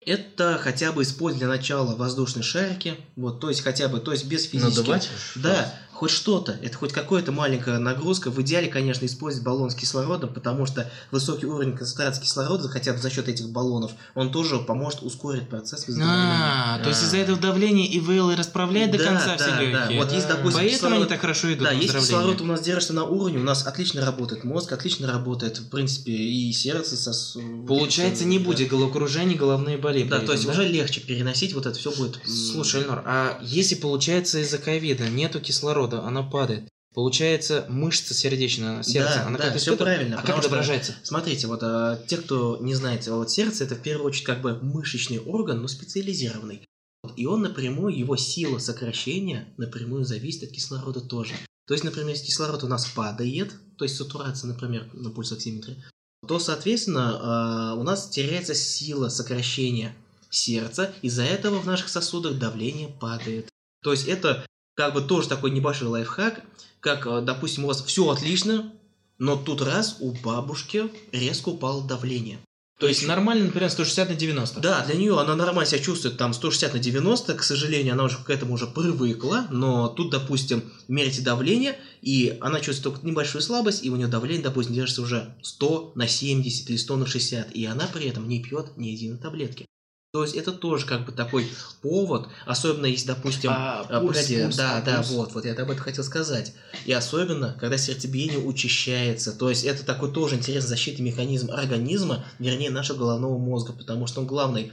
это 0.06 0.58
хотя 0.62 0.92
бы 0.92 1.04
использовать 1.04 1.40
для 1.40 1.48
начала 1.48 1.96
воздушные 1.96 2.44
шарики, 2.44 2.98
вот, 3.16 3.40
то 3.40 3.50
есть 3.50 3.62
хотя 3.62 3.88
бы, 3.88 4.00
то 4.00 4.12
есть 4.12 4.26
без 4.26 4.44
физических... 4.44 4.78
Надувать? 4.78 5.10
Да, 5.36 5.74
хоть 6.04 6.12
что-то, 6.12 6.58
это 6.62 6.78
хоть 6.78 6.92
какая-то 6.92 7.32
маленькая 7.32 7.80
нагрузка. 7.80 8.30
В 8.30 8.42
идеале, 8.42 8.68
конечно, 8.68 9.06
использовать 9.06 9.46
баллон 9.46 9.70
с 9.72 9.76
кислородом, 9.76 10.34
потому 10.34 10.66
что 10.66 10.92
высокий 11.12 11.46
уровень 11.46 11.78
концентрации 11.78 12.22
кислорода, 12.24 12.68
хотя 12.68 12.92
бы 12.92 13.00
за 13.00 13.10
счет 13.10 13.30
этих 13.30 13.48
баллонов, 13.50 13.92
он 14.14 14.30
тоже 14.30 14.60
поможет 14.60 15.02
ускорить 15.02 15.48
процесс 15.48 15.88
выздоровления. 15.88 16.76
А, 16.76 16.80
то 16.80 16.90
есть 16.90 17.02
из-за 17.04 17.18
этого 17.18 17.40
давления 17.40 17.88
ИВЛ 18.00 18.32
и 18.32 18.36
расправляет 18.36 18.92
до 18.92 18.98
конца 18.98 19.38
все 19.38 19.52
легкие. 19.62 19.98
Вот 19.98 20.12
есть, 20.12 20.28
допустим, 20.28 20.60
Поэтому 20.60 20.96
они 20.98 21.06
так 21.06 21.22
хорошо 21.22 21.54
идут 21.54 21.64
Да, 21.64 21.72
если 21.72 21.98
кислород 22.00 22.42
у 22.42 22.46
нас 22.46 22.60
держится 22.60 22.92
на 22.92 23.06
уровне, 23.06 23.38
у 23.40 23.44
нас 23.44 23.66
отлично 23.66 24.06
работает 24.06 24.44
мозг, 24.44 24.74
отлично 24.74 25.08
работает, 25.08 25.60
в 25.60 25.70
принципе, 25.70 26.12
и 26.12 26.52
сердце. 26.52 26.98
Со, 26.98 27.14
с- 27.14 27.38
Получается, 27.66 28.26
не 28.26 28.40
будет 28.40 28.68
головокружения, 28.68 29.38
головные 29.38 29.78
боли. 29.78 30.04
Да, 30.04 30.20
то 30.20 30.34
есть 30.34 30.46
уже 30.46 30.68
легче 30.68 31.00
переносить 31.00 31.54
вот 31.54 31.66
это 31.66 31.80
все 31.80 31.92
будет. 31.92 32.20
Слушай, 32.28 32.82
Эльнор, 32.82 33.04
а 33.06 33.40
если 33.42 33.76
получается 33.76 34.40
из-за 34.40 34.58
ковида 34.58 35.08
нету 35.08 35.40
кислорода, 35.40 35.93
она 36.02 36.24
падает, 36.24 36.68
получается 36.94 37.66
мышца 37.70 38.14
сердечная, 38.14 38.84
сердце, 38.84 39.16
Да, 39.16 39.28
она 39.28 39.38
да, 39.38 39.44
как-то 39.46 39.60
испытывает? 39.60 39.96
правильно, 39.98 40.20
А 40.20 40.26
как 40.26 40.40
это 40.40 40.50
выражается? 40.50 40.96
Смотрите, 41.04 41.48
вот 41.48 41.60
а, 41.64 42.02
те, 42.08 42.18
кто 42.18 42.58
не 42.62 42.76
знает, 42.76 43.06
вот 43.08 43.32
сердце 43.32 43.64
это 43.66 43.76
в 43.76 43.82
первую 43.82 44.08
очередь 44.08 44.26
как 44.26 44.42
бы 44.42 44.60
мышечный 44.62 45.20
орган, 45.20 45.62
но 45.62 45.68
специализированный. 45.68 46.66
Вот, 47.04 47.14
И 47.18 47.26
он 47.26 47.42
напрямую, 47.42 47.98
его 47.98 48.16
сила 48.16 48.60
сокращения 48.60 49.54
напрямую 49.58 50.06
зависит 50.06 50.44
от 50.44 50.52
кислорода 50.52 51.02
тоже. 51.02 51.34
То 51.68 51.74
есть, 51.74 51.84
например, 51.84 52.10
если 52.10 52.26
кислород 52.26 52.64
у 52.64 52.68
нас 52.68 52.86
падает, 52.88 53.54
то 53.78 53.86
есть 53.86 53.96
сатурация, 53.96 54.48
например, 54.48 54.90
на 54.94 55.10
пульсоксиметре, 55.10 55.84
то, 56.28 56.40
соответственно, 56.40 57.20
а, 57.22 57.76
у 57.76 57.84
нас 57.84 58.10
теряется 58.10 58.54
сила 58.56 59.10
сокращения 59.10 59.96
сердца, 60.30 60.94
из-за 61.02 61.24
этого 61.24 61.60
в 61.60 61.66
наших 61.66 61.90
сосудах 61.90 62.38
давление 62.40 62.88
падает. 62.88 63.50
То 63.84 63.92
есть 63.92 64.08
это 64.08 64.46
как 64.76 64.94
бы 64.94 65.02
тоже 65.02 65.28
такой 65.28 65.52
небольшой 65.52 65.88
лайфхак, 65.88 66.42
как, 66.80 67.08
а, 67.08 67.22
допустим, 67.22 67.66
у 67.66 67.68
вас 67.68 67.84
все 67.84 68.10
отлично, 68.10 68.72
но 69.18 69.36
тут 69.36 69.62
раз 69.62 69.98
у 70.00 70.12
бабушки 70.12 70.90
резко 71.12 71.50
упало 71.50 71.84
давление. 71.84 72.40
То 72.80 72.88
есть 72.88 73.08
нормально, 73.08 73.46
например, 73.46 73.70
160 73.70 74.10
на 74.10 74.16
90. 74.16 74.60
Да, 74.60 74.84
для 74.86 74.96
нее 74.96 75.18
она 75.18 75.36
нормально 75.36 75.66
себя 75.70 75.80
чувствует, 75.80 76.18
там 76.18 76.34
160 76.34 76.74
на 76.74 76.80
90, 76.80 77.34
к 77.36 77.44
сожалению, 77.44 77.94
она 77.94 78.04
уже 78.04 78.18
к 78.18 78.30
этому 78.30 78.56
уже 78.56 78.68
привыкла, 78.68 79.48
но 79.52 79.88
тут, 79.88 80.12
допустим, 80.12 80.64
мерите 80.88 81.22
давление, 81.22 81.80
и 82.02 82.36
она 82.42 82.60
чувствует 82.60 82.96
только 82.96 83.08
небольшую 83.08 83.42
слабость, 83.42 83.86
и 83.86 83.90
у 83.90 83.96
нее 83.96 84.08
давление, 84.08 84.44
допустим, 84.44 84.74
держится 84.74 85.04
уже 85.04 85.36
100 85.44 85.94
на 85.96 86.08
70 86.08 86.70
или 86.72 86.78
100 86.78 86.98
на 86.98 87.06
60, 87.06 87.52
и 87.56 87.66
она 87.66 87.88
при 87.88 88.08
этом 88.08 88.28
не 88.28 88.42
пьет 88.42 88.76
ни 88.76 88.88
единой 88.88 89.20
таблетки. 89.20 89.66
То 90.14 90.22
есть 90.22 90.36
это 90.36 90.52
тоже 90.52 90.86
как 90.86 91.08
бы 91.08 91.12
такой 91.12 91.50
повод, 91.82 92.28
особенно 92.46 92.86
если, 92.86 93.08
допустим, 93.08 93.50
А, 93.52 93.82
а, 93.90 94.00
пульс, 94.00 94.18
погоди, 94.18 94.44
пульс, 94.44 94.56
да, 94.56 94.78
а, 94.78 94.82
да, 94.84 94.98
пульс. 94.98 95.10
вот, 95.10 95.34
вот 95.34 95.46
я 95.46 95.54
об 95.54 95.72
этом 95.72 95.78
хотел 95.78 96.04
сказать. 96.04 96.54
И 96.86 96.94
особенно, 96.94 97.58
когда 97.60 97.80
сердцебиение 97.80 98.38
учащается. 98.38 99.32
То 99.34 99.50
есть 99.50 99.64
это 99.64 99.84
такой 99.84 100.14
тоже 100.14 100.36
интересный 100.36 100.70
защитный 100.70 101.04
механизм 101.04 101.50
организма, 101.50 102.24
вернее, 102.38 102.70
нашего 102.70 103.00
головного 103.00 103.40
мозга, 103.40 103.74
потому 103.74 104.06
что 104.06 104.22
он 104.22 104.28
главный 104.28 104.72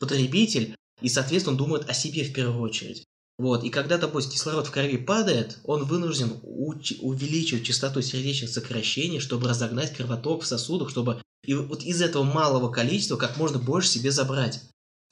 потребитель, 0.00 0.74
и, 1.00 1.08
соответственно, 1.08 1.52
он 1.52 1.58
думает 1.58 1.88
о 1.88 1.94
себе 1.94 2.24
в 2.24 2.32
первую 2.32 2.60
очередь. 2.60 3.04
Вот, 3.38 3.62
и 3.62 3.70
когда, 3.70 3.98
допустим, 3.98 4.32
кислород 4.32 4.66
в 4.66 4.72
крови 4.72 4.96
падает, 4.96 5.58
он 5.62 5.84
вынужден 5.84 6.40
увеличивать 6.42 7.64
частоту 7.64 8.02
сердечных 8.02 8.50
сокращений, 8.50 9.20
чтобы 9.20 9.48
разогнать 9.48 9.96
кровоток 9.96 10.42
в 10.42 10.46
сосудах, 10.46 10.90
чтобы 10.90 11.22
и 11.44 11.54
вот 11.54 11.82
из 11.82 12.00
этого 12.00 12.22
малого 12.22 12.70
количества 12.70 13.16
как 13.16 13.36
можно 13.36 13.58
больше 13.58 13.88
себе 13.88 14.10
забрать. 14.10 14.60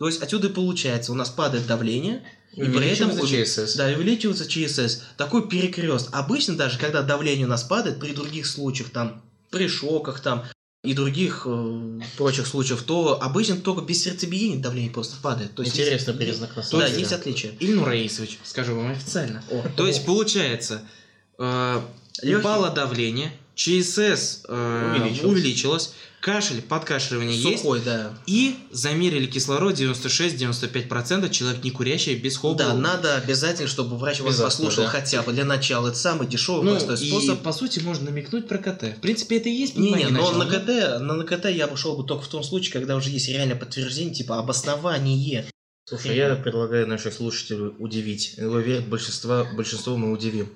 То 0.00 0.06
есть 0.08 0.22
отсюда 0.22 0.48
и 0.48 0.50
получается, 0.50 1.12
у 1.12 1.14
нас 1.14 1.28
падает 1.28 1.66
давление, 1.66 2.22
и 2.54 2.62
при 2.64 2.88
этом 2.88 3.10
ЧСС. 3.24 3.76
да, 3.76 3.86
увеличивается 3.88 4.46
ЧСС. 4.48 5.02
Такой 5.18 5.46
перекрест. 5.46 6.08
Обычно 6.12 6.56
даже, 6.56 6.78
когда 6.78 7.02
давление 7.02 7.44
у 7.46 7.50
нас 7.50 7.62
падает, 7.62 8.00
при 8.00 8.12
других 8.12 8.46
случаях, 8.46 8.88
там, 8.90 9.22
при 9.50 9.68
шоках, 9.68 10.20
там, 10.20 10.44
и 10.82 10.94
других 10.94 11.42
э, 11.44 12.00
прочих 12.16 12.46
случаев, 12.46 12.82
то 12.82 13.20
обычно 13.22 13.56
только 13.58 13.82
без 13.82 14.02
сердцебиения 14.02 14.58
давление 14.58 14.90
просто 14.90 15.16
падает. 15.20 15.54
То 15.54 15.62
есть 15.62 15.74
Интересный 15.78 16.14
есть- 16.14 16.24
признак 16.24 16.56
на 16.56 16.62
Да, 16.62 16.68
самом 16.68 16.86
деле. 16.86 16.98
есть 17.00 17.12
отличие. 17.12 17.52
Ильнур 17.60 17.86
Раисович, 17.86 18.38
скажу 18.44 18.74
вам 18.74 18.90
официально. 18.92 19.44
О, 19.50 19.62
То 19.76 19.86
есть 19.86 20.06
получается, 20.06 20.80
э, 21.38 21.80
Лёгкий. 22.22 22.40
упало 22.40 22.70
давление, 22.70 23.32
ЧСС 23.60 24.40
э, 24.48 24.96
Увеличилось. 24.96 25.22
увеличилось, 25.22 25.92
кашель, 26.20 26.62
подкашливание 26.62 27.36
есть, 27.36 27.58
сухой, 27.58 27.82
да. 27.84 28.14
и 28.26 28.56
замерили 28.70 29.26
кислород 29.26 29.74
96-95%, 29.74 31.28
человек 31.28 31.62
не 31.62 31.70
курящий, 31.70 32.14
без 32.14 32.38
холода. 32.38 32.68
Да, 32.68 32.74
надо 32.74 33.16
обязательно, 33.16 33.68
чтобы 33.68 33.98
врач 33.98 34.20
вас 34.20 34.36
послушал 34.40 34.84
да. 34.84 34.88
хотя 34.88 35.20
бы 35.20 35.34
для 35.34 35.44
начала. 35.44 35.88
Это 35.88 35.98
самый 35.98 36.26
дешевый 36.26 36.64
Ну, 36.64 36.70
простой 36.70 37.06
и 37.06 37.10
способ. 37.10 37.42
по 37.42 37.52
сути 37.52 37.80
можно 37.80 38.06
намекнуть 38.06 38.48
про 38.48 38.56
КТ. 38.56 38.96
В 38.96 39.00
принципе, 39.02 39.36
это 39.36 39.50
и 39.50 39.52
есть 39.52 39.76
Не, 39.76 39.92
не, 39.92 40.06
но 40.06 40.32
на? 40.32 40.46
КТ, 40.46 41.00
на, 41.00 41.16
на 41.16 41.24
КТ 41.24 41.50
я 41.50 41.66
пошел 41.66 41.98
бы 41.98 42.04
только 42.04 42.24
в 42.24 42.28
том 42.28 42.42
случае, 42.42 42.72
когда 42.72 42.96
уже 42.96 43.10
есть 43.10 43.28
реальное 43.28 43.56
подтверждение, 43.56 44.14
типа 44.14 44.38
обоснование. 44.38 45.44
Слушай, 45.84 46.16
я 46.16 46.34
предлагаю 46.34 46.86
наших 46.86 47.12
слушателей 47.12 47.74
удивить. 47.78 48.36
Я 48.38 48.48
уверен, 48.48 48.88
большинство, 48.88 49.46
большинство 49.54 49.98
мы 49.98 50.12
удивим. 50.12 50.48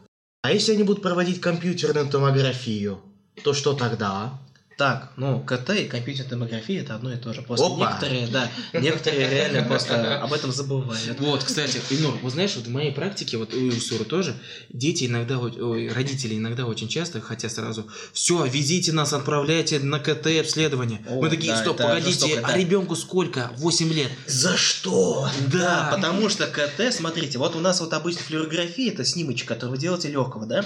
А 0.44 0.52
если 0.52 0.72
они 0.72 0.82
будут 0.82 1.02
проводить 1.02 1.40
компьютерную 1.40 2.06
томографию, 2.06 3.00
то 3.42 3.54
что 3.54 3.72
тогда? 3.72 4.42
Так, 4.76 5.12
ну, 5.16 5.40
КТ 5.40 5.70
и 5.70 5.84
компьютерная 5.84 6.30
томография 6.30 6.80
это 6.80 6.94
одно 6.96 7.12
и 7.12 7.16
то 7.16 7.32
же. 7.32 7.42
Просто 7.42 7.66
Опа. 7.66 7.76
некоторые, 7.76 8.26
да, 8.26 8.50
некоторые 8.72 9.28
реально 9.28 9.62
просто 9.62 10.20
об 10.20 10.32
этом 10.32 10.52
забывают. 10.52 11.20
Вот, 11.20 11.44
кстати, 11.44 11.80
Ильнур, 11.90 12.14
вот 12.22 12.32
знаешь, 12.32 12.56
вот 12.56 12.66
в 12.66 12.70
моей 12.70 12.92
практике, 12.92 13.36
вот 13.36 13.54
у 13.54 13.70
Суры 13.72 14.04
тоже, 14.04 14.34
дети 14.70 15.04
иногда, 15.04 15.38
ой, 15.38 15.88
родители 15.88 16.36
иногда 16.36 16.66
очень 16.66 16.88
часто 16.88 17.20
хотят 17.20 17.52
сразу, 17.52 17.86
все, 18.12 18.44
везите 18.46 18.92
нас, 18.92 19.12
отправляйте 19.12 19.78
на 19.78 20.00
КТ 20.00 20.26
обследование. 20.40 21.04
О, 21.08 21.20
Мы 21.20 21.30
такие, 21.30 21.52
да, 21.52 21.60
стоп, 21.60 21.76
погодите, 21.78 22.26
жестоко, 22.26 22.46
а 22.46 22.58
ребенку 22.58 22.96
сколько? 22.96 23.50
8 23.56 23.92
лет. 23.92 24.10
За 24.26 24.56
что? 24.56 25.28
Да. 25.52 25.64
Да, 25.64 25.90
потому 25.94 26.28
что 26.28 26.46
КТ, 26.46 26.92
смотрите, 26.92 27.38
вот 27.38 27.56
у 27.56 27.60
нас 27.60 27.80
вот 27.80 27.92
обычно 27.92 28.22
флюорография, 28.22 28.92
это 28.92 29.04
снимочек, 29.04 29.48
который 29.48 29.70
вы 29.70 29.78
делаете 29.78 30.08
легкого, 30.08 30.46
да? 30.46 30.64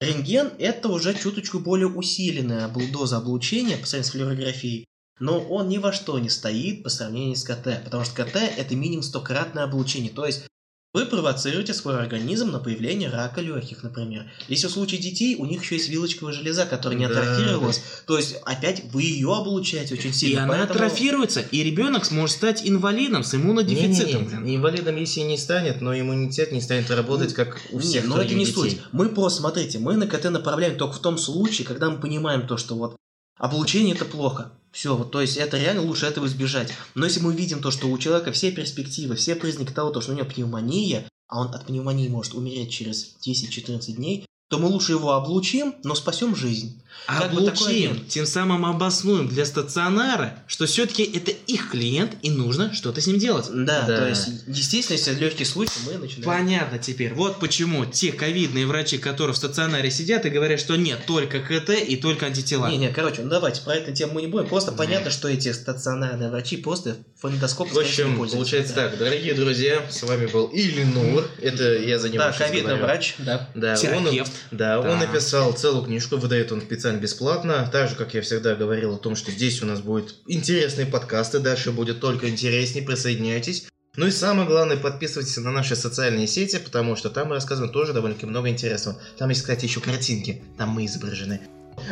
Рентген 0.00 0.52
это 0.58 0.88
уже 0.88 1.14
чуточку 1.14 1.58
более 1.58 1.88
усиленная 1.88 2.68
доза 2.90 3.18
облучения 3.18 3.76
по 3.76 3.86
сравнению 3.86 4.08
с 4.08 4.12
флюорографией. 4.12 4.86
Но 5.18 5.38
он 5.38 5.68
ни 5.68 5.76
во 5.76 5.92
что 5.92 6.18
не 6.18 6.30
стоит 6.30 6.82
по 6.82 6.88
сравнению 6.88 7.36
с 7.36 7.44
КТ, 7.44 7.84
потому 7.84 8.04
что 8.04 8.24
КТ 8.24 8.36
это 8.36 8.74
минимум 8.74 9.02
стократное 9.02 9.64
облучение. 9.64 10.10
То 10.10 10.24
есть 10.24 10.46
вы 10.92 11.06
провоцируете 11.06 11.72
свой 11.72 11.96
организм 12.00 12.50
на 12.50 12.58
появление 12.58 13.10
рака 13.10 13.40
легких, 13.40 13.84
например. 13.84 14.28
Если 14.48 14.66
в 14.66 14.70
случае 14.70 15.00
детей, 15.00 15.36
у 15.36 15.46
них 15.46 15.62
еще 15.62 15.76
есть 15.76 15.88
вилочковая 15.88 16.32
железа, 16.34 16.66
которая 16.66 16.98
не 16.98 17.06
Да. 17.06 17.12
атрофировалась. 17.20 17.80
То 18.06 18.16
есть 18.16 18.36
опять 18.44 18.82
вы 18.92 19.02
ее 19.04 19.32
облучаете 19.32 19.94
очень 19.94 20.10
И 20.10 20.12
сильно. 20.12 20.42
она 20.44 20.54
поэтому- 20.54 20.80
атрофируется, 20.84 21.40
и 21.42 21.62
ребенок 21.62 22.04
сможет 22.04 22.36
стать 22.36 22.68
инвалидом 22.68 23.22
с 23.22 23.34
иммунодефицитом. 23.34 24.22
Не-не-не, 24.22 24.42
блин. 24.42 24.56
Инвалидом 24.56 24.96
если 24.96 25.20
и 25.20 25.24
не 25.24 25.38
станет, 25.38 25.80
но 25.80 25.96
иммунитет 25.96 26.50
не 26.50 26.60
станет 26.60 26.90
работать, 26.90 27.34
как 27.34 27.60
у 27.70 27.78
всех 27.78 28.02
Нет, 28.04 28.08
но 28.08 28.20
это 28.20 28.34
не 28.34 28.44
детей. 28.44 28.54
суть. 28.54 28.80
Мы 28.90 29.10
просто, 29.10 29.40
смотрите, 29.40 29.78
мы 29.78 29.96
на 29.96 30.08
КТ 30.08 30.24
направляем 30.30 30.76
только 30.76 30.94
в 30.94 31.00
том 31.00 31.18
случае, 31.18 31.68
когда 31.68 31.88
мы 31.88 32.00
понимаем 32.00 32.48
то, 32.48 32.56
что 32.56 32.74
вот 32.74 32.96
облучение 33.38 33.94
это 33.94 34.04
плохо. 34.04 34.50
Все, 34.72 34.96
вот, 34.96 35.10
то 35.10 35.20
есть 35.20 35.36
это 35.36 35.58
реально 35.58 35.82
лучше 35.82 36.06
этого 36.06 36.26
избежать. 36.26 36.72
Но 36.94 37.04
если 37.04 37.20
мы 37.20 37.34
видим 37.34 37.60
то, 37.60 37.70
что 37.70 37.88
у 37.88 37.98
человека 37.98 38.32
все 38.32 38.52
перспективы, 38.52 39.16
все 39.16 39.34
признаки 39.34 39.72
того, 39.72 39.90
то, 39.90 40.00
что 40.00 40.12
у 40.12 40.14
него 40.14 40.26
пневмония, 40.26 41.08
а 41.26 41.40
он 41.40 41.54
от 41.54 41.66
пневмонии 41.66 42.08
может 42.08 42.34
умереть 42.34 42.70
через 42.70 43.16
10-14 43.26 43.92
дней, 43.92 44.26
то 44.48 44.58
мы 44.58 44.68
лучше 44.68 44.92
его 44.92 45.12
облучим, 45.12 45.74
но 45.84 45.94
спасем 45.94 46.34
жизнь. 46.34 46.82
Как 47.06 47.32
бы 47.32 47.44
такой 47.44 47.50
Облучим, 47.50 47.90
обмен. 47.90 48.06
тем 48.06 48.26
самым 48.26 48.64
обоснуем 48.66 49.26
для 49.28 49.44
стационара, 49.44 50.38
что 50.46 50.66
все-таки 50.66 51.02
это 51.02 51.32
их 51.32 51.70
клиент 51.70 52.12
и 52.22 52.30
нужно 52.30 52.72
что-то 52.72 53.00
с 53.00 53.06
ним 53.06 53.18
делать. 53.18 53.46
Да, 53.52 53.82
Да. 53.86 53.96
то 53.98 54.08
есть, 54.08 54.28
естественно, 54.46 54.96
если 54.96 55.14
легкий 55.14 55.44
случай, 55.44 55.72
мы 55.86 55.94
начинаем. 55.98 56.24
Понятно 56.24 56.78
теперь. 56.78 57.12
Вот 57.14 57.40
почему 57.40 57.84
те 57.84 58.12
ковидные 58.12 58.66
врачи, 58.66 58.98
которые 58.98 59.34
в 59.34 59.36
стационаре 59.36 59.90
сидят 59.90 60.24
и 60.26 60.30
говорят, 60.30 60.60
что 60.60 60.76
нет, 60.76 61.00
только 61.06 61.40
КТ 61.40 61.70
и 61.70 61.96
только 61.96 62.26
антитела. 62.26 62.68
Не, 62.68 62.76
не, 62.76 62.90
короче, 62.90 63.22
ну 63.22 63.28
давайте, 63.30 63.62
про 63.62 63.74
эту 63.74 63.92
тему 63.92 64.14
мы 64.14 64.22
не 64.22 64.28
будем. 64.28 64.46
Просто 64.46 64.70
понятно, 64.72 65.10
что 65.10 65.28
эти 65.28 65.52
стационарные 65.52 66.30
врачи 66.30 66.56
просто 66.58 66.96
фонендоскоп 67.20 67.70
В 67.72 67.78
общем, 67.78 68.16
получается 68.16 68.74
так, 68.74 68.98
дорогие 68.98 69.34
друзья, 69.34 69.82
с 69.90 70.02
вами 70.04 70.26
был 70.26 70.46
Ильнур, 70.46 71.24
это 71.42 71.76
я 71.78 71.98
за 71.98 72.08
него 72.08 72.22
Да, 72.24 72.32
ковидный 72.32 72.76
врач, 72.76 73.14
да. 73.18 73.48
Да, 73.54 73.76
он, 73.96 74.08
да, 74.50 74.78
он 74.80 74.86
Да. 74.86 75.06
написал 75.06 75.52
целую 75.52 75.84
книжку, 75.84 76.16
выдает 76.16 76.52
он 76.52 76.60
специально 76.60 76.89
бесплатно. 76.98 77.68
Так 77.70 77.88
же, 77.88 77.94
как 77.94 78.14
я 78.14 78.22
всегда 78.22 78.54
говорил 78.54 78.94
о 78.94 78.98
том, 78.98 79.14
что 79.14 79.30
здесь 79.30 79.62
у 79.62 79.66
нас 79.66 79.80
будут 79.80 80.16
интересные 80.26 80.86
подкасты, 80.86 81.38
дальше 81.38 81.70
будет 81.70 82.00
только 82.00 82.28
интереснее, 82.28 82.84
присоединяйтесь. 82.84 83.66
Ну 83.96 84.06
и 84.06 84.10
самое 84.10 84.48
главное, 84.48 84.76
подписывайтесь 84.76 85.36
на 85.38 85.50
наши 85.50 85.76
социальные 85.76 86.26
сети, 86.26 86.58
потому 86.58 86.96
что 86.96 87.10
там 87.10 87.28
мы 87.28 87.34
рассказываем 87.34 87.72
тоже 87.72 87.92
довольно-таки 87.92 88.26
много 88.26 88.48
интересного. 88.48 89.00
Там 89.18 89.28
есть, 89.30 89.42
кстати, 89.42 89.64
еще 89.64 89.80
картинки, 89.80 90.42
там 90.56 90.70
мы 90.70 90.86
изображены. 90.86 91.40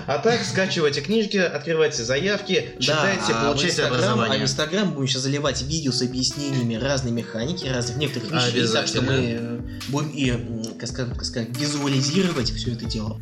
А 0.06 0.18
так, 0.18 0.44
скачивайте 0.44 1.00
книжки, 1.00 1.38
открывайте 1.38 2.02
заявки, 2.04 2.72
читайте, 2.78 3.22
да, 3.30 3.40
а 3.40 3.44
получайте 3.52 3.82
Инстаграм- 3.82 3.86
А 3.86 3.90
в 3.90 3.94
образование. 3.94 4.42
Инстаграм 4.42 4.92
будем 4.92 5.08
сейчас 5.08 5.22
заливать 5.22 5.62
видео 5.62 5.92
с 5.92 6.02
объяснениями 6.02 6.74
разной 6.74 7.12
механики, 7.12 7.66
разных 7.66 7.96
некоторых 7.96 8.30
вещей. 8.30 8.68
Так 8.70 8.86
что 8.86 9.00
мы 9.02 9.62
будем 9.88 10.60
и, 10.62 10.78
как 10.78 10.88
сказать, 11.24 11.48
визуализировать 11.58 12.52
все 12.52 12.72
это 12.72 12.84
дело. 12.84 13.20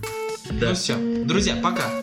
Да. 0.50 0.68
Ну 0.68 0.74
все. 0.74 0.96
Друзья, 1.24 1.56
пока. 1.62 2.02